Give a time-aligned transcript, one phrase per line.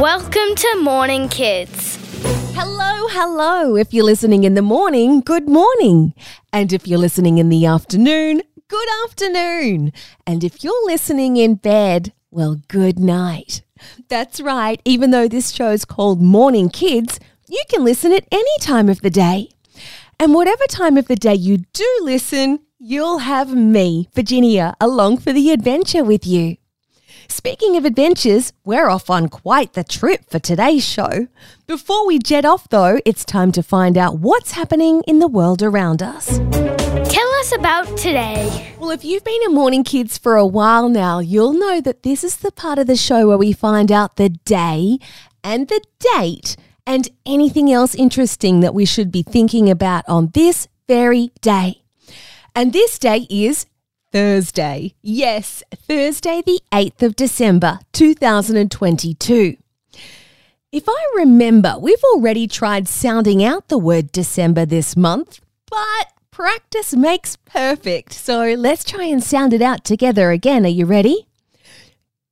[0.00, 1.98] Welcome to Morning Kids.
[2.54, 3.76] Hello, hello.
[3.76, 6.14] If you're listening in the morning, good morning.
[6.54, 9.92] And if you're listening in the afternoon, good afternoon.
[10.26, 13.60] And if you're listening in bed, well, good night.
[14.08, 14.80] That's right.
[14.86, 19.10] Even though this show's called Morning Kids, you can listen at any time of the
[19.10, 19.50] day.
[20.18, 25.34] And whatever time of the day you do listen, you'll have me, Virginia, along for
[25.34, 26.56] the adventure with you.
[27.30, 31.28] Speaking of adventures, we're off on quite the trip for today's show.
[31.68, 35.62] Before we jet off, though, it's time to find out what's happening in the world
[35.62, 36.38] around us.
[36.38, 38.74] Tell us about today.
[38.80, 42.24] Well, if you've been a Morning Kids for a while now, you'll know that this
[42.24, 44.98] is the part of the show where we find out the day
[45.44, 45.80] and the
[46.18, 51.84] date and anything else interesting that we should be thinking about on this very day.
[52.56, 53.66] And this day is
[54.12, 54.94] Thursday.
[55.02, 59.56] Yes, Thursday, the 8th of December, 2022.
[60.72, 66.94] If I remember, we've already tried sounding out the word December this month, but practice
[66.94, 68.12] makes perfect.
[68.12, 70.64] So let's try and sound it out together again.
[70.64, 71.26] Are you ready?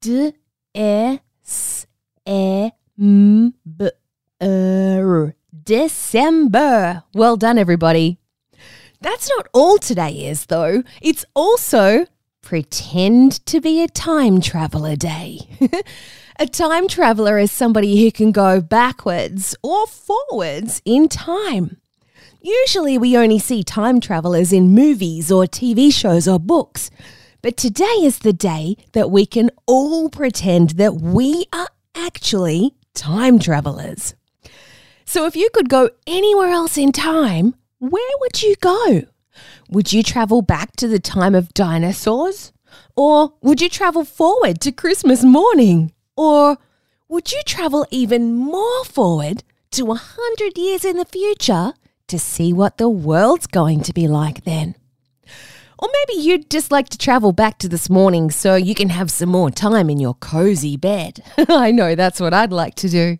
[0.00, 0.32] D
[0.74, 1.86] E S
[2.26, 3.90] E M B
[4.40, 5.34] R.
[5.64, 7.02] December.
[7.12, 8.18] Well done, everybody.
[9.00, 10.82] That's not all today is, though.
[11.00, 12.06] It's also
[12.42, 15.40] pretend to be a time traveler day.
[16.40, 21.76] a time traveler is somebody who can go backwards or forwards in time.
[22.40, 26.90] Usually, we only see time travelers in movies or TV shows or books.
[27.40, 33.38] But today is the day that we can all pretend that we are actually time
[33.38, 34.14] travelers.
[35.04, 39.02] So, if you could go anywhere else in time, where would you go?
[39.70, 42.52] Would you travel back to the time of dinosaurs?
[42.96, 45.92] Or would you travel forward to Christmas morning?
[46.16, 46.58] Or
[47.08, 51.72] would you travel even more forward to a hundred years in the future
[52.08, 54.74] to see what the world's going to be like then?
[55.78, 59.12] Or maybe you'd just like to travel back to this morning so you can have
[59.12, 61.22] some more time in your cozy bed.
[61.48, 63.18] I know that's what I'd like to do.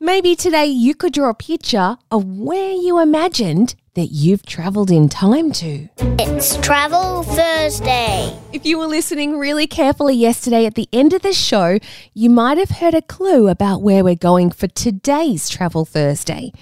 [0.00, 5.08] Maybe today you could draw a picture of where you imagined that you've travelled in
[5.08, 5.88] time to.
[6.20, 8.38] It's Travel Thursday.
[8.52, 11.80] If you were listening really carefully yesterday at the end of the show,
[12.14, 16.52] you might have heard a clue about where we're going for today's Travel Thursday.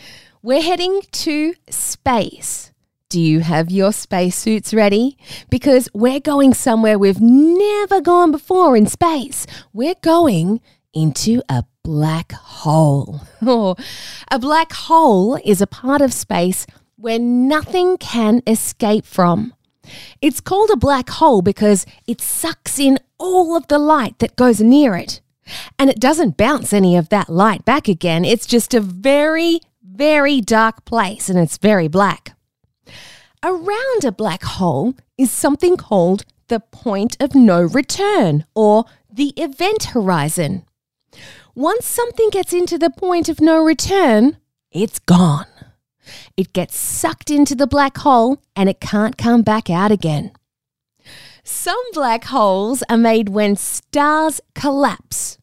[0.43, 2.73] We're heading to space.
[3.11, 5.19] Do you have your spacesuits ready?
[5.51, 9.47] Because we're going somewhere we've never gone before in space.
[9.75, 10.63] We're going
[10.95, 13.21] into a black hole.
[14.33, 16.67] A black hole is a part of space
[16.97, 19.55] where nothing can escape from.
[20.21, 24.61] It's called a black hole because it sucks in all of the light that goes
[24.61, 25.21] near it.
[25.79, 28.25] And it doesn't bounce any of that light back again.
[28.25, 32.37] It's just a very, very dark place and it's very black.
[33.45, 39.85] Around a black hole is something called the point of no return or the event
[39.95, 40.66] horizon.
[41.55, 44.37] Once something gets into the point of no return,
[44.71, 45.47] it's gone.
[46.37, 50.33] It gets sucked into the black hole and it can't come back out again.
[51.43, 55.39] Some black holes are made when stars collapse,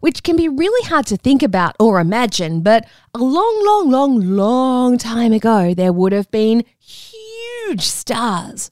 [0.00, 4.20] which can be really hard to think about or imagine, but a long, long, long,
[4.36, 8.70] long time ago, there would have been huge stars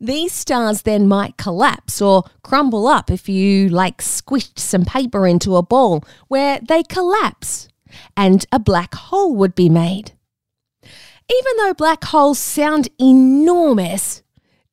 [0.00, 5.56] these stars then might collapse or crumble up if you like squished some paper into
[5.56, 7.68] a ball where they collapse
[8.16, 10.12] and a black hole would be made.
[10.82, 14.22] Even though black holes sound enormous,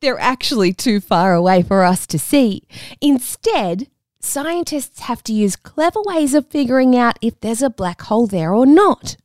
[0.01, 2.63] they're actually too far away for us to see.
[3.01, 3.87] Instead,
[4.19, 8.53] scientists have to use clever ways of figuring out if there's a black hole there
[8.53, 9.17] or not.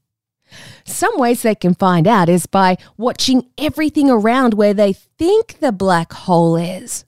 [0.85, 5.73] Some ways they can find out is by watching everything around where they think the
[5.73, 7.05] black hole is.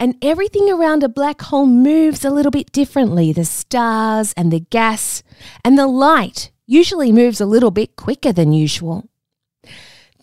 [0.00, 3.32] And everything around a black hole moves a little bit differently.
[3.32, 5.22] The stars and the gas
[5.64, 9.08] and the light usually moves a little bit quicker than usual.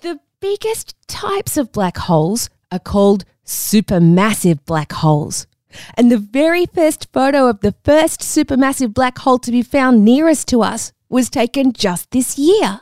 [0.02, 5.48] The biggest types of black holes are called supermassive black holes.
[5.96, 10.48] And the very first photo of the first supermassive black hole to be found nearest
[10.50, 12.82] to us was taken just this year.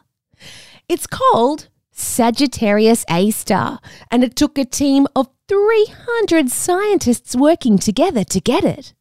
[0.90, 3.80] It's called Sagittarius A star,
[4.12, 8.94] and it took a team of 300 scientists working together to get it.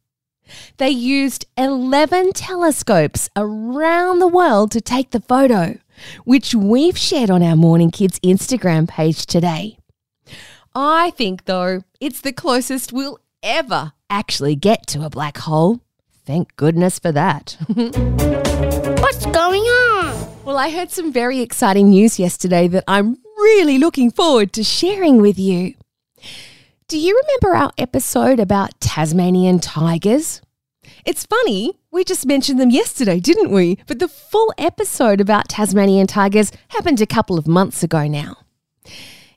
[0.76, 5.78] They used 11 telescopes around the world to take the photo,
[6.24, 9.78] which we've shared on our Morning Kids Instagram page today.
[10.74, 15.80] I think, though, it's the closest we'll ever actually get to a black hole.
[16.24, 17.56] thank goodness for that.
[17.66, 19.91] What's going on?
[20.44, 25.22] Well, I heard some very exciting news yesterday that I'm really looking forward to sharing
[25.22, 25.74] with you.
[26.88, 30.42] Do you remember our episode about Tasmanian tigers?
[31.04, 33.78] It's funny, we just mentioned them yesterday, didn't we?
[33.86, 38.38] But the full episode about Tasmanian tigers happened a couple of months ago now.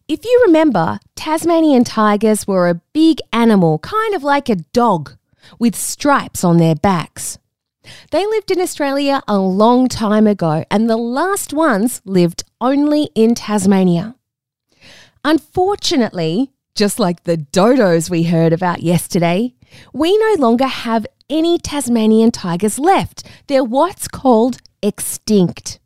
[0.08, 5.18] If you remember, Tasmanian tigers were a big animal, kind of like a dog,
[5.60, 7.38] with stripes on their backs.
[8.12, 13.36] They lived in Australia a long time ago, and the last ones lived only in
[13.36, 14.16] Tasmania.
[15.24, 19.56] Unfortunately, just like the dodos we heard about yesterday,
[19.94, 23.24] we no longer have any Tasmanian tigers left.
[23.48, 25.80] They're what's called extinct.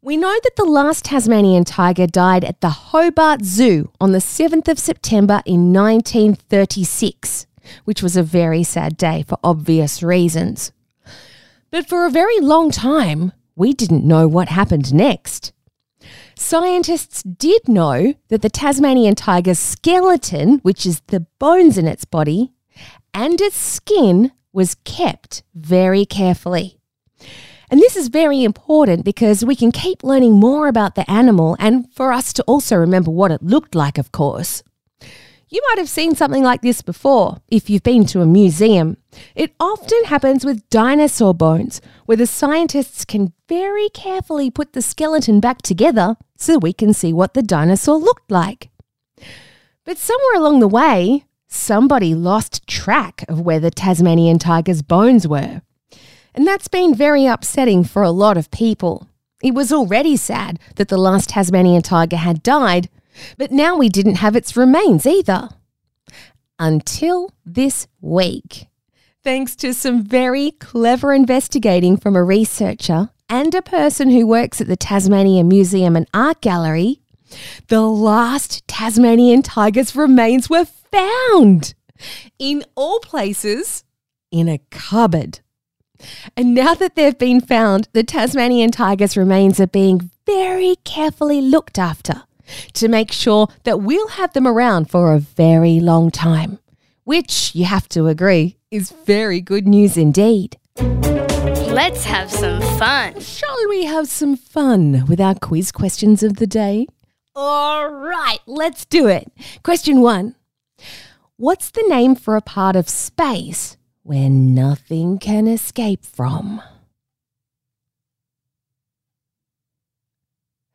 [0.00, 4.68] We know that the last Tasmanian tiger died at the Hobart Zoo on the 7th
[4.68, 7.46] of September in 1936,
[7.84, 10.72] which was a very sad day for obvious reasons.
[11.70, 15.52] But for a very long time, we didn't know what happened next.
[16.36, 22.52] Scientists did know that the Tasmanian tiger's skeleton, which is the bones in its body,
[23.12, 26.78] and its skin was kept very carefully.
[27.70, 31.92] And this is very important because we can keep learning more about the animal and
[31.92, 34.62] for us to also remember what it looked like, of course.
[35.48, 38.96] You might have seen something like this before if you've been to a museum.
[39.34, 45.40] It often happens with dinosaur bones, where the scientists can very carefully put the skeleton
[45.40, 48.70] back together so we can see what the dinosaur looked like.
[49.84, 55.62] But somewhere along the way, somebody lost track of where the Tasmanian tiger's bones were.
[56.34, 59.06] And that's been very upsetting for a lot of people.
[59.42, 62.88] It was already sad that the last Tasmanian tiger had died,
[63.38, 65.50] but now we didn't have its remains either.
[66.58, 68.66] Until this week.
[69.22, 74.66] Thanks to some very clever investigating from a researcher and a person who works at
[74.66, 77.00] the Tasmania Museum and Art Gallery,
[77.68, 81.74] the last Tasmanian tiger's remains were found.
[82.38, 83.84] In all places,
[84.30, 85.40] in a cupboard.
[86.36, 91.78] And now that they've been found, the Tasmanian tiger's remains are being very carefully looked
[91.78, 92.24] after
[92.74, 96.58] to make sure that we'll have them around for a very long time,
[97.04, 100.56] which you have to agree is very good news indeed.
[100.76, 103.20] Let's have some fun.
[103.20, 106.86] Shall we have some fun with our quiz questions of the day?
[107.36, 109.30] All right, let's do it.
[109.62, 110.36] Question one
[111.36, 116.62] What's the name for a part of space where nothing can escape from?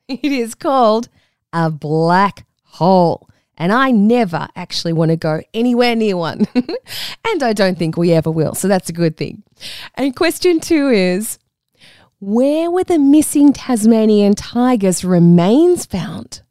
[0.10, 1.08] It is called
[1.54, 3.30] a black hole.
[3.58, 6.48] And I never actually want to go anywhere near one.
[6.56, 8.56] and I don't think we ever will.
[8.56, 9.44] So that's a good thing.
[9.96, 11.40] And question two is
[12.20, 16.42] Where were the missing Tasmanian tigers' remains found?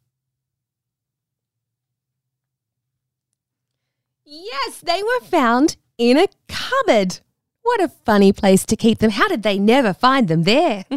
[4.23, 7.19] Yes, they were found in a cupboard.
[7.63, 9.09] What a funny place to keep them.
[9.09, 10.83] How did they never find them there?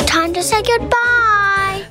[0.00, 1.41] Time to say goodbye.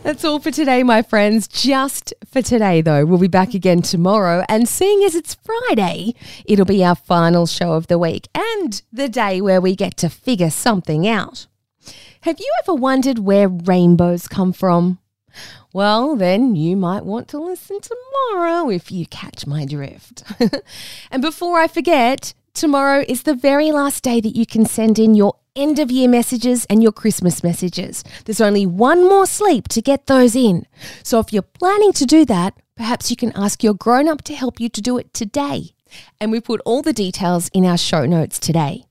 [0.04, 1.48] That's all for today, my friends.
[1.48, 3.06] Just for today, though.
[3.06, 4.44] We'll be back again tomorrow.
[4.50, 9.08] And seeing as it's Friday, it'll be our final show of the week and the
[9.08, 11.46] day where we get to figure something out.
[12.22, 14.98] Have you ever wondered where rainbows come from?
[15.72, 20.24] Well, then you might want to listen tomorrow if you catch my drift.
[21.12, 25.14] and before I forget, tomorrow is the very last day that you can send in
[25.14, 28.04] your end of year messages and your Christmas messages.
[28.26, 30.66] There's only one more sleep to get those in.
[31.04, 34.36] So if you're planning to do that, perhaps you can ask your grown up to
[34.36, 35.72] help you to do it today.
[36.20, 38.86] And we put all the details in our show notes today.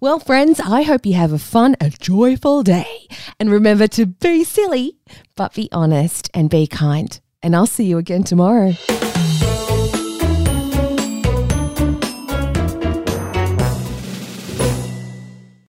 [0.00, 3.06] Well, friends, I hope you have a fun, a joyful day.
[3.38, 4.98] And remember to be silly,
[5.36, 7.20] but be honest and be kind.
[7.42, 8.74] And I'll see you again tomorrow.